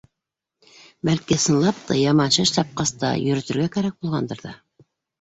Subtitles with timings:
[1.09, 4.61] Бәлки, ысынлап та, яман шеш тапҡас та йөрөтөргә кәрәк булғандыр ҙа.